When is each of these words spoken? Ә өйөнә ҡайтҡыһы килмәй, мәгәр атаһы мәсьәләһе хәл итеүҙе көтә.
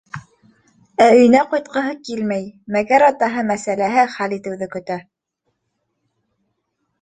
Ә 1.03 1.05
өйөнә 1.17 1.43
ҡайтҡыһы 1.51 1.91
килмәй, 2.07 2.47
мәгәр 2.77 3.05
атаһы 3.09 3.43
мәсьәләһе 3.51 4.07
хәл 4.15 4.35
итеүҙе 4.39 4.71
көтә. 4.77 4.99